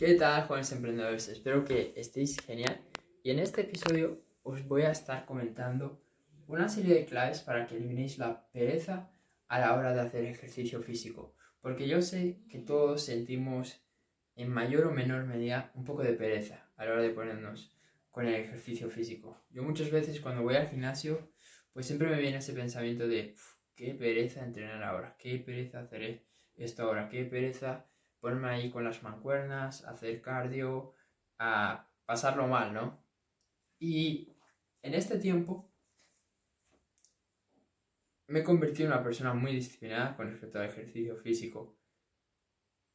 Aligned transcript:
¿Qué 0.00 0.14
tal, 0.14 0.44
jóvenes 0.44 0.72
emprendedores? 0.72 1.28
Espero 1.28 1.62
que 1.62 1.92
estéis 1.94 2.40
genial. 2.40 2.80
Y 3.22 3.32
en 3.32 3.38
este 3.38 3.60
episodio 3.60 4.24
os 4.42 4.66
voy 4.66 4.80
a 4.80 4.92
estar 4.92 5.26
comentando 5.26 6.02
una 6.46 6.70
serie 6.70 6.94
de 6.94 7.04
claves 7.04 7.40
para 7.40 7.66
que 7.66 7.76
eliminéis 7.76 8.16
la 8.16 8.48
pereza 8.50 9.10
a 9.46 9.60
la 9.60 9.76
hora 9.76 9.92
de 9.92 10.00
hacer 10.00 10.24
ejercicio 10.24 10.80
físico. 10.80 11.34
Porque 11.60 11.86
yo 11.86 12.00
sé 12.00 12.40
que 12.48 12.60
todos 12.60 13.04
sentimos 13.04 13.84
en 14.36 14.48
mayor 14.48 14.86
o 14.86 14.90
menor 14.90 15.26
medida 15.26 15.70
un 15.74 15.84
poco 15.84 16.02
de 16.02 16.14
pereza 16.14 16.72
a 16.78 16.86
la 16.86 16.92
hora 16.92 17.02
de 17.02 17.10
ponernos 17.10 17.76
con 18.10 18.24
el 18.24 18.36
ejercicio 18.36 18.88
físico. 18.88 19.44
Yo 19.50 19.62
muchas 19.62 19.90
veces 19.90 20.18
cuando 20.22 20.42
voy 20.42 20.56
al 20.56 20.70
gimnasio, 20.70 21.30
pues 21.74 21.84
siempre 21.84 22.08
me 22.08 22.18
viene 22.18 22.38
ese 22.38 22.54
pensamiento 22.54 23.06
de 23.06 23.34
qué 23.76 23.92
pereza 23.92 24.46
entrenar 24.46 24.82
ahora, 24.82 25.14
qué 25.18 25.36
pereza 25.40 25.80
hacer 25.80 26.24
esto 26.56 26.84
ahora, 26.84 27.10
qué 27.10 27.26
pereza 27.26 27.86
ponerme 28.20 28.48
ahí 28.50 28.70
con 28.70 28.84
las 28.84 29.02
mancuernas, 29.02 29.84
hacer 29.84 30.20
cardio, 30.20 30.94
a 31.38 31.88
pasarlo 32.04 32.46
mal, 32.46 32.72
¿no? 32.74 33.04
Y 33.78 34.36
en 34.82 34.94
este 34.94 35.18
tiempo 35.18 35.70
me 38.26 38.40
he 38.40 38.44
convertido 38.44 38.86
en 38.88 38.92
una 38.92 39.02
persona 39.02 39.34
muy 39.34 39.52
disciplinada 39.52 40.16
con 40.16 40.30
respecto 40.30 40.58
al 40.58 40.68
ejercicio 40.68 41.16
físico. 41.16 41.76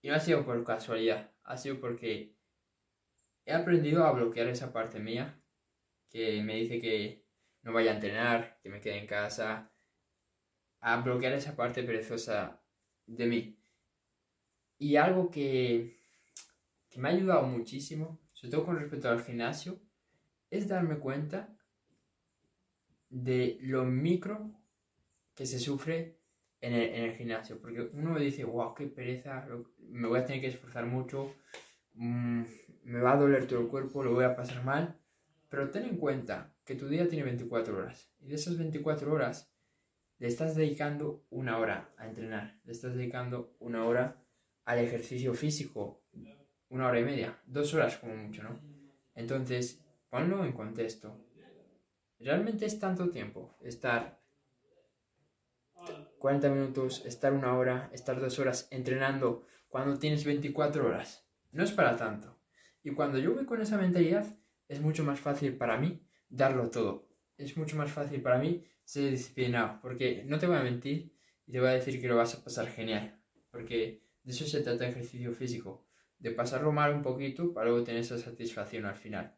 Y 0.02 0.09
no 0.09 0.16
ha 0.16 0.20
sido 0.20 0.45
por 0.45 0.64
casualidad, 0.64 1.34
ha 1.44 1.58
sido 1.58 1.80
porque 1.80 2.38
he 3.45 3.53
aprendido 3.53 4.05
a 4.05 4.12
bloquear 4.12 4.48
esa 4.48 4.72
parte 4.72 5.00
mía 5.00 5.42
que 6.09 6.42
me 6.42 6.55
dice 6.55 6.80
que 6.80 7.26
no 7.64 7.73
vaya 7.73 7.92
a 7.92 7.95
entrenar, 7.95 8.59
que 8.62 8.70
me 8.70 8.80
quede 8.80 9.00
en 9.00 9.08
casa, 9.08 9.73
a 10.80 11.02
bloquear 11.02 11.34
esa 11.34 11.55
parte 11.55 11.84
perezosa 11.84 12.64
de 13.08 13.26
mí. 13.26 13.59
Y 14.78 14.98
algo 14.98 15.32
que, 15.32 15.98
que 16.90 17.00
me 17.00 17.10
ha 17.10 17.12
ayudado 17.12 17.44
muchísimo, 17.48 18.20
sobre 18.34 18.52
todo 18.52 18.66
con 18.66 18.80
respecto 18.80 19.10
al 19.10 19.24
gimnasio, 19.24 19.80
es 20.50 20.67
darme 20.67 20.98
cuenta 21.00 21.56
de 23.09 23.58
lo 23.62 23.86
micro 23.86 24.52
que 25.34 25.45
se 25.45 25.59
sufre 25.59 26.17
en 26.62 26.73
el, 26.73 27.14
gimnasio. 27.14 27.59
Porque 27.59 27.90
uno 27.94 28.12
me 28.12 28.20
dice, 28.20 28.44
wow, 28.44 28.73
qué 28.73 28.88
pereza, 28.88 29.48
me 29.80 30.08
voy 30.08 30.20
a 30.20 30.26
tener 30.26 30.42
que 30.42 30.48
esforzar 30.48 30.86
mucho, 30.86 31.36
mm, 31.94 32.44
me 32.84 33.00
va 33.00 33.14
a 33.14 33.17
doler 33.17 33.48
todo 33.48 33.60
el 33.62 33.67
cuerpo, 33.67 34.04
lo 34.04 34.14
voy 34.14 34.26
a 34.26 34.36
pasar 34.36 34.64
mal. 34.64 34.98
Pero 35.50 35.70
ten 35.70 35.84
en 35.84 35.98
cuenta 35.98 36.54
que 36.66 36.76
tu 36.76 36.88
día 36.88 37.08
tiene 37.08 37.23
24 37.23 37.78
horas. 37.78 38.10
Y 38.20 38.28
de 38.28 38.36
esas 38.36 38.58
24 38.58 39.12
horas, 39.12 39.52
le 40.17 40.28
estás 40.28 40.56
dedicando 40.56 41.26
una 41.30 41.58
hora 41.60 41.94
a 41.98 42.08
entrenar. 42.08 42.60
Le 42.64 42.72
estás 42.72 42.95
dedicando 42.95 43.56
una 43.60 43.86
hora 43.86 44.25
al 44.66 44.80
ejercicio 44.80 45.33
físico 45.33 46.02
una 46.69 46.88
hora 46.88 46.99
y 46.99 47.05
media, 47.05 47.39
dos 47.45 47.73
horas 47.73 47.97
como 47.97 48.16
mucho, 48.16 48.44
¿no? 48.44 48.59
Entonces, 49.13 49.81
ponlo 50.09 50.44
en 50.44 50.52
contexto. 50.52 51.17
¿Realmente 52.19 52.66
es 52.66 52.80
tanto 52.80 53.09
tiempo 53.09 53.55
estar 53.61 54.19
40 56.19 56.49
minutos, 56.49 57.05
estar 57.05 57.33
una 57.33 57.55
hora, 57.58 57.89
estar 57.93 58.19
dos 58.19 58.39
horas 58.39 58.67
entrenando 58.71 59.45
cuando 59.67 59.99
tienes 59.99 60.25
24 60.25 60.86
horas? 60.86 61.25
No 61.52 61.63
es 61.63 61.71
para 61.71 61.95
tanto. 61.95 62.38
Y 62.83 62.91
cuando 62.91 63.19
yo 63.19 63.33
voy 63.33 63.45
con 63.45 63.61
esa 63.61 63.77
mentalidad, 63.77 64.25
es 64.67 64.81
mucho 64.81 65.03
más 65.03 65.19
fácil 65.19 65.55
para 65.55 65.77
mí 65.77 66.02
darlo 66.30 66.69
todo. 66.69 67.08
Es 67.38 67.58
mucho 67.58 67.75
más 67.75 67.91
fácil 67.91 68.21
para 68.21 68.38
mí 68.38 68.66
ser 68.83 69.11
disciplinado, 69.11 69.80
porque 69.81 70.23
no 70.25 70.39
te 70.39 70.47
voy 70.47 70.58
a 70.58 70.63
mentir 70.63 71.13
y 71.45 71.52
te 71.52 71.59
voy 71.59 71.69
a 71.69 71.73
decir 71.73 72.02
que 72.02 72.08
lo 72.08 72.16
vas 72.16 72.36
a 72.36 72.43
pasar 72.43 72.67
genial, 72.67 73.19
porque 73.52 74.05
de 74.26 74.31
eso 74.31 74.45
se 74.45 74.62
trata 74.62 74.86
el 74.86 74.92
ejercicio 74.92 75.31
físico, 75.31 75.86
de 76.18 76.31
pasarlo 76.31 76.72
mal 76.72 76.94
un 76.94 77.04
poquito 77.04 77.54
para 77.54 77.70
luego 77.70 77.84
tener 77.84 78.02
esa 78.02 78.18
satisfacción 78.18 78.86
al 78.86 78.95
final. 78.95 79.38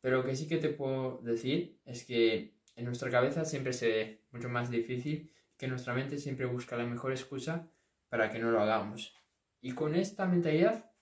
Pero 0.00 0.18
lo 0.18 0.24
que 0.24 0.36
sí 0.36 0.46
que 0.46 0.58
te 0.58 0.68
puedo 0.68 1.18
decir 1.18 1.80
es 1.84 2.04
que 2.04 2.54
en 2.76 2.84
nuestra 2.84 3.10
cabeza 3.10 3.44
siempre 3.44 3.72
se 3.72 3.88
ve 3.88 4.24
mucho 4.30 4.48
más 4.48 4.70
difícil, 4.70 5.34
que 5.56 5.66
nuestra 5.66 5.94
mente 5.94 6.18
siempre 6.18 6.46
busca 6.46 6.76
la 6.76 6.86
mejor 6.86 7.10
excusa 7.10 7.68
para 8.08 8.30
que 8.30 8.38
no 8.38 8.52
lo 8.52 8.60
hagamos. 8.60 9.14
Y 9.60 9.72
con 9.72 9.96
esta 9.96 10.26
mentalidad, 10.26 10.92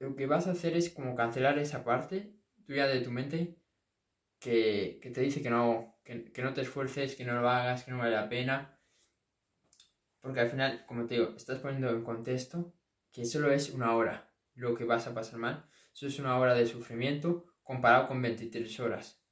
lo 0.00 0.16
que 0.16 0.26
vas 0.26 0.48
a 0.48 0.52
hacer 0.52 0.76
es 0.76 0.90
como 0.90 1.14
cancelar 1.14 1.58
esa 1.58 1.84
parte 1.84 2.34
tuya 2.66 2.88
de 2.88 3.00
tu 3.00 3.12
mente 3.12 3.56
que, 4.40 5.00
te 5.14 5.20
dice 5.20 5.42
que 5.42 5.50
no, 5.50 5.96
que 6.04 6.42
no 6.42 6.52
te 6.52 6.62
esfuerces, 6.62 7.14
que 7.14 7.24
no 7.24 7.40
lo 7.40 7.48
hagas, 7.48 7.84
que 7.84 7.92
no 7.92 7.98
vale 7.98 8.16
la 8.16 8.28
pena, 8.28 8.77
porque 10.28 10.40
al 10.40 10.50
final, 10.50 10.84
como 10.84 11.06
te 11.06 11.14
digo, 11.14 11.32
estás 11.34 11.58
poniendo 11.58 11.88
en 11.88 12.04
contexto 12.04 12.74
que 13.10 13.24
solo 13.24 13.50
es 13.50 13.70
una 13.70 13.96
hora 13.96 14.30
lo 14.52 14.74
que 14.74 14.84
vas 14.84 15.06
a 15.06 15.14
pasar 15.14 15.38
mal. 15.38 15.66
Eso 15.94 16.06
es 16.06 16.18
una 16.18 16.38
hora 16.38 16.52
de 16.52 16.66
sufrimiento 16.66 17.46
comparado 17.62 18.08
con 18.08 18.20
23 18.20 18.78
horas. 18.80 19.24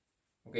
¿Ok? 0.44 0.56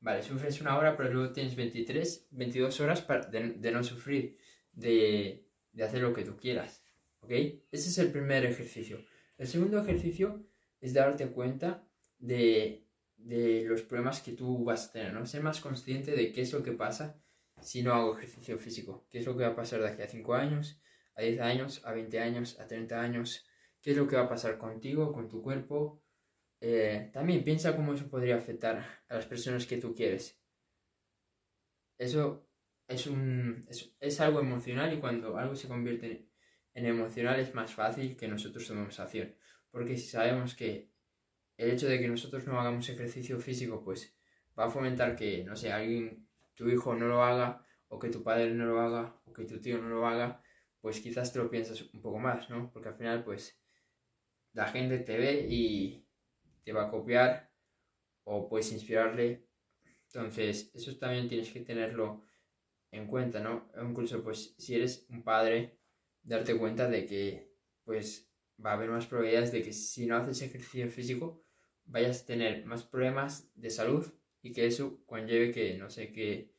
Vale, 0.00 0.24
sufres 0.24 0.60
una 0.60 0.76
hora, 0.76 0.96
pero 0.96 1.12
luego 1.12 1.32
tienes 1.32 1.54
23, 1.54 2.26
22 2.32 2.80
horas 2.80 3.02
para, 3.02 3.26
de, 3.26 3.70
no 3.70 3.84
sufrir, 3.84 4.36
de, 4.72 5.48
de 5.70 5.84
hacer 5.84 6.02
lo 6.02 6.12
que 6.12 6.24
tú 6.24 6.36
quieras. 6.36 6.82
¿Ok? 7.20 7.30
Ese 7.30 7.88
es 7.88 7.98
el 7.98 8.10
primer 8.10 8.44
ejercicio. 8.44 8.98
El 9.38 9.46
segundo 9.46 9.80
ejercicio 9.80 10.44
es 10.80 10.92
darte 10.92 11.28
cuenta 11.28 11.86
de, 12.18 12.88
de 13.16 13.62
los 13.68 13.82
problemas 13.82 14.22
que 14.22 14.32
tú 14.32 14.64
vas 14.64 14.88
a 14.88 14.92
tener, 14.92 15.12
¿no? 15.12 15.24
Ser 15.24 15.44
más 15.44 15.60
consciente 15.60 16.16
de 16.16 16.32
qué 16.32 16.40
es 16.40 16.52
lo 16.52 16.64
que 16.64 16.72
pasa 16.72 17.22
si 17.62 17.82
no 17.82 17.94
hago 17.94 18.16
ejercicio 18.18 18.58
físico? 18.58 19.06
¿Qué 19.10 19.18
es 19.18 19.26
lo 19.26 19.36
que 19.36 19.44
va 19.44 19.50
a 19.50 19.56
pasar 19.56 19.80
de 19.80 19.88
aquí 19.88 20.02
a 20.02 20.08
5 20.08 20.34
años, 20.34 20.80
a 21.14 21.22
10 21.22 21.40
años, 21.40 21.82
a 21.84 21.92
20 21.92 22.18
años, 22.18 22.58
a 22.60 22.66
30 22.66 23.00
años? 23.00 23.46
¿Qué 23.80 23.92
es 23.92 23.96
lo 23.96 24.06
que 24.06 24.16
va 24.16 24.22
a 24.22 24.28
pasar 24.28 24.58
contigo, 24.58 25.12
con 25.12 25.28
tu 25.28 25.42
cuerpo? 25.42 26.02
Eh, 26.60 27.10
también 27.12 27.42
piensa 27.42 27.74
cómo 27.74 27.94
eso 27.94 28.08
podría 28.08 28.36
afectar 28.36 28.84
a 29.08 29.14
las 29.14 29.26
personas 29.26 29.66
que 29.66 29.78
tú 29.78 29.94
quieres. 29.94 30.40
Eso 31.98 32.46
es, 32.86 33.06
un, 33.06 33.66
es, 33.68 34.20
algo 34.20 34.40
emocional 34.40 34.92
y 34.92 35.00
cuando 35.00 35.36
algo 35.36 35.56
se 35.56 35.68
convierte 35.68 36.28
en, 36.74 36.86
emocional 36.86 37.40
es 37.40 37.54
más 37.54 37.74
fácil 37.74 38.16
que 38.16 38.28
nosotros 38.28 38.66
tomemos 38.66 38.98
acción. 39.00 39.34
Porque 39.70 39.96
si 39.96 40.06
sabemos 40.06 40.54
que 40.54 40.90
el 41.56 41.70
hecho 41.72 41.88
de 41.88 41.98
que 41.98 42.08
nosotros 42.08 42.46
no 42.46 42.60
hagamos 42.60 42.88
ejercicio 42.88 43.38
físico, 43.40 43.82
pues 43.82 44.16
va 44.58 44.66
a 44.66 44.70
fomentar 44.70 45.16
que, 45.16 45.44
no 45.44 45.56
sé, 45.56 45.72
alguien 45.72 46.28
tu 46.54 46.68
hijo 46.68 46.94
no 46.94 47.06
lo 47.06 47.22
haga, 47.22 47.66
o 47.88 47.98
que 47.98 48.08
tu 48.08 48.22
padre 48.22 48.50
no 48.50 48.66
lo 48.66 48.80
haga, 48.80 49.20
o 49.24 49.32
que 49.32 49.44
tu 49.44 49.60
tío 49.60 49.78
no 49.78 49.88
lo 49.88 50.06
haga, 50.06 50.42
pues 50.80 51.00
quizás 51.00 51.32
te 51.32 51.38
lo 51.38 51.50
piensas 51.50 51.82
un 51.92 52.00
poco 52.00 52.18
más, 52.18 52.50
¿no? 52.50 52.70
Porque 52.72 52.88
al 52.88 52.96
final, 52.96 53.24
pues, 53.24 53.60
la 54.52 54.66
gente 54.66 54.98
te 54.98 55.16
ve 55.16 55.46
y 55.48 56.06
te 56.64 56.72
va 56.72 56.84
a 56.86 56.90
copiar, 56.90 57.52
o 58.24 58.48
puedes 58.48 58.72
inspirarle. 58.72 59.46
Entonces, 60.06 60.70
eso 60.74 60.96
también 60.98 61.28
tienes 61.28 61.52
que 61.52 61.60
tenerlo 61.60 62.24
en 62.90 63.06
cuenta, 63.06 63.40
¿no? 63.40 63.70
Incluso, 63.82 64.22
pues, 64.22 64.54
si 64.58 64.74
eres 64.74 65.06
un 65.08 65.22
padre, 65.22 65.78
darte 66.22 66.56
cuenta 66.56 66.88
de 66.88 67.06
que, 67.06 67.52
pues, 67.84 68.30
va 68.64 68.70
a 68.70 68.74
haber 68.74 68.90
más 68.90 69.06
probabilidades 69.06 69.52
de 69.52 69.62
que 69.62 69.72
si 69.72 70.06
no 70.06 70.16
haces 70.16 70.42
ejercicio 70.42 70.88
físico, 70.88 71.44
vayas 71.84 72.22
a 72.22 72.26
tener 72.26 72.64
más 72.64 72.84
problemas 72.84 73.50
de 73.54 73.70
salud 73.70 74.12
y 74.42 74.52
que 74.52 74.66
eso 74.66 75.04
conlleve 75.06 75.52
que, 75.52 75.78
no 75.78 75.88
sé, 75.88 76.12
que 76.12 76.52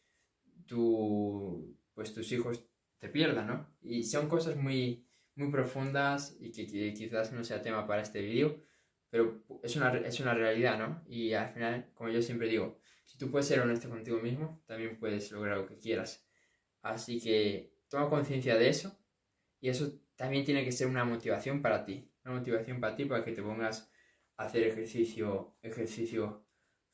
tu, 0.66 1.78
pues 1.94 2.14
tus 2.14 2.32
hijos 2.32 2.66
te 2.98 3.10
pierdan, 3.10 3.48
¿no? 3.48 3.76
Y 3.82 4.04
son 4.04 4.30
cosas 4.30 4.56
muy, 4.56 5.06
muy 5.36 5.52
profundas 5.52 6.38
y 6.40 6.52
que, 6.52 6.94
quizás 6.94 7.34
no 7.34 7.44
sea 7.44 7.62
tema 7.62 7.86
para 7.86 8.02
este 8.02 8.22
vídeo, 8.22 8.64
pero 9.10 9.44
es 9.62 9.76
una, 9.76 9.96
es 9.98 10.20
una 10.20 10.34
realidad, 10.34 10.80
¿no? 10.80 11.04
Y 11.08 11.34
al 11.34 11.50
final, 11.50 11.92
como 11.94 12.10
yo 12.10 12.22
siempre 12.22 12.48
digo, 12.48 12.80
si 13.04 13.18
tú 13.18 13.30
puedes 13.30 13.48
ser 13.48 13.60
honesto 13.60 13.90
contigo 13.90 14.18
mismo, 14.20 14.64
también 14.66 14.98
puedes 14.98 15.32
lograr 15.32 15.58
lo 15.58 15.68
que 15.68 15.78
quieras. 15.78 16.26
Así 16.82 17.20
que 17.22 17.74
toma 17.90 18.10
conciencia 18.10 18.56
de 18.58 18.70
eso 18.70 18.98
y 19.60 19.70
eso 19.70 20.00
también 20.16 20.46
tiene 20.46 20.64
que 20.64 20.72
ser 20.72 20.88
una 20.88 21.06
motivación 21.06 21.62
para 21.62 21.84
ti, 21.86 22.09
una 22.24 22.36
motivación 22.36 22.79
para 22.79 22.96
ti 22.96 23.06
para 23.06 23.24
que 23.24 23.34
te 23.34 23.44
pongas 23.44 23.91
a 24.38 24.46
hacer 24.46 24.64
ejercicio, 24.64 25.58
ejercicio 25.62 26.42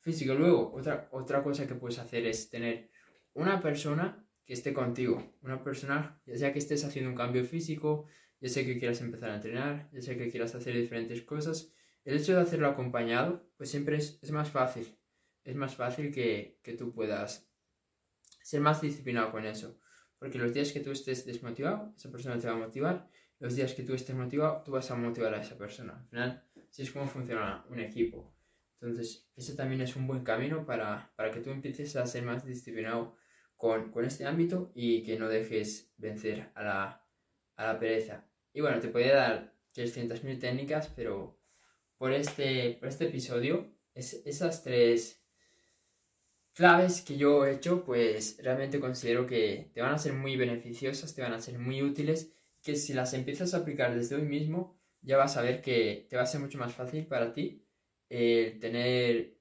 físico. 0.00 0.34
Luego, 0.34 0.72
otra, 0.74 1.08
otra 1.12 1.42
cosa 1.42 1.66
que 1.66 1.74
puedes 1.74 1.98
hacer 1.98 2.26
es 2.26 2.50
tener 2.50 2.90
una 3.34 3.60
persona 3.60 4.24
que 4.44 4.54
esté 4.54 4.72
contigo. 4.72 5.36
Una 5.42 5.62
persona, 5.62 6.20
ya 6.26 6.36
sea 6.36 6.52
que 6.52 6.58
estés 6.58 6.84
haciendo 6.84 7.10
un 7.10 7.16
cambio 7.16 7.44
físico, 7.44 8.06
ya 8.40 8.48
sea 8.48 8.64
que 8.64 8.78
quieras 8.78 9.00
empezar 9.00 9.30
a 9.30 9.36
entrenar, 9.36 9.88
ya 9.92 10.02
sea 10.02 10.16
que 10.16 10.30
quieras 10.30 10.54
hacer 10.54 10.74
diferentes 10.74 11.22
cosas. 11.22 11.72
El 12.04 12.16
hecho 12.16 12.34
de 12.34 12.40
hacerlo 12.40 12.68
acompañado, 12.68 13.48
pues 13.56 13.70
siempre 13.70 13.96
es, 13.96 14.32
más 14.32 14.50
fácil. 14.50 14.98
Es 15.44 15.54
más 15.54 15.76
fácil 15.76 16.12
que, 16.12 16.58
que 16.62 16.72
tú 16.72 16.92
puedas 16.92 17.48
ser 18.42 18.60
más 18.60 18.80
disciplinado 18.80 19.30
con 19.30 19.44
eso. 19.44 19.78
Porque 20.18 20.38
los 20.38 20.52
días 20.52 20.72
que 20.72 20.80
tú 20.80 20.90
estés 20.90 21.24
desmotivado, 21.24 21.94
esa 21.96 22.10
persona 22.10 22.38
te 22.38 22.46
va 22.46 22.54
a 22.54 22.58
motivar. 22.58 23.08
Los 23.38 23.54
días 23.54 23.72
que 23.74 23.82
tú 23.82 23.94
estés 23.94 24.16
motivado, 24.16 24.62
tú 24.64 24.72
vas 24.72 24.90
a 24.90 24.96
motivar 24.96 25.34
a 25.34 25.40
esa 25.40 25.56
persona. 25.56 25.94
Al 25.94 26.08
final, 26.08 26.44
así 26.68 26.82
es 26.82 26.90
como 26.90 27.06
funciona 27.06 27.64
un 27.70 27.80
equipo. 27.80 28.34
Entonces, 28.80 29.28
ese 29.36 29.54
también 29.54 29.82
es 29.82 29.94
un 29.94 30.06
buen 30.06 30.24
camino 30.24 30.64
para, 30.64 31.12
que 31.32 31.40
tú 31.40 31.50
empieces 31.50 31.96
a 31.96 32.06
ser 32.06 32.22
más 32.22 32.46
disciplinado 32.46 33.14
con, 33.56 33.92
este 34.04 34.24
ámbito 34.24 34.72
y 34.74 35.02
que 35.02 35.18
no 35.18 35.28
dejes 35.28 35.92
vencer 35.98 36.50
a 36.54 37.04
la, 37.56 37.78
pereza. 37.78 38.26
Y 38.54 38.62
bueno, 38.62 38.80
te 38.80 38.88
podría 38.88 39.16
dar 39.16 39.54
300.000 39.74 40.40
técnicas, 40.40 40.88
pero 40.96 41.38
por 41.98 42.12
este, 42.12 42.78
por 42.80 42.88
este 42.88 43.06
episodio, 43.08 43.70
es, 43.92 44.22
esas 44.24 44.62
tres 44.64 45.22
claves 46.54 47.02
que 47.02 47.18
yo 47.18 47.44
he 47.44 47.52
hecho, 47.56 47.84
pues 47.84 48.38
realmente 48.42 48.80
considero 48.80 49.26
que 49.26 49.70
te 49.74 49.82
van 49.82 49.92
a 49.92 49.98
ser 49.98 50.14
muy 50.14 50.36
beneficiosas, 50.36 51.14
te 51.14 51.20
van 51.20 51.34
a 51.34 51.40
ser 51.40 51.58
muy 51.58 51.82
útiles, 51.82 52.32
que 52.62 52.76
si 52.76 52.94
las 52.94 53.12
empiezas 53.12 53.52
a 53.52 53.58
aplicar 53.58 53.94
desde 53.94 54.16
hoy 54.16 54.22
mismo, 54.22 54.80
ya 55.02 55.18
vas 55.18 55.36
a 55.36 55.42
ver 55.42 55.60
que 55.60 56.06
te 56.08 56.16
va 56.16 56.22
a 56.22 56.26
ser 56.26 56.40
mucho 56.40 56.58
más 56.58 56.74
fácil 56.74 57.06
para 57.06 57.34
ti 57.34 57.66
el 58.10 58.58
tener 58.58 59.38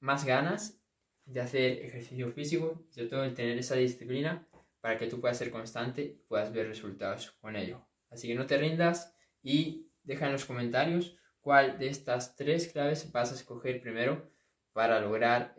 más 0.00 0.26
ganas 0.26 0.82
de 1.24 1.40
hacer 1.40 1.84
ejercicio 1.84 2.30
físico, 2.30 2.86
sobre 2.90 3.08
todo 3.08 3.24
el 3.24 3.34
tener 3.34 3.58
esa 3.58 3.76
disciplina 3.76 4.46
para 4.80 4.98
que 4.98 5.06
tú 5.06 5.20
puedas 5.20 5.38
ser 5.38 5.50
constante 5.50 6.02
y 6.02 6.22
puedas 6.28 6.52
ver 6.52 6.68
resultados 6.68 7.30
con 7.40 7.56
ello. 7.56 7.86
Así 8.10 8.28
que 8.28 8.34
no 8.34 8.46
te 8.46 8.58
rindas 8.58 9.16
y 9.42 9.90
deja 10.02 10.26
en 10.26 10.32
los 10.32 10.44
comentarios 10.44 11.16
cuál 11.40 11.78
de 11.78 11.88
estas 11.88 12.36
tres 12.36 12.68
claves 12.72 13.10
vas 13.10 13.32
a 13.32 13.34
escoger 13.34 13.80
primero 13.80 14.30
para 14.72 15.00
lograr 15.00 15.56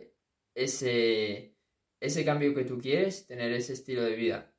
ese, 0.53 1.55
ese 1.99 2.25
cambio 2.25 2.53
que 2.53 2.65
tú 2.65 2.77
quieres, 2.77 3.25
tener 3.25 3.51
ese 3.51 3.73
estilo 3.73 4.03
de 4.03 4.15
vida 4.15 4.53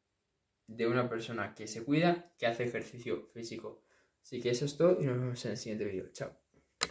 de 0.67 0.87
una 0.87 1.09
persona 1.09 1.55
que 1.55 1.67
se 1.67 1.85
cuida, 1.85 2.33
que 2.39 2.47
hace 2.47 2.65
ejercicio 2.65 3.29
físico. 3.33 3.83
Así 4.23 4.41
que 4.41 4.51
eso 4.51 4.67
es 4.67 4.77
todo 4.77 5.01
y 5.01 5.05
nos 5.07 5.19
vemos 5.19 5.45
en 5.45 5.53
el 5.53 5.57
siguiente 5.57 5.85
vídeo. 5.87 6.09
Chao. 6.13 6.48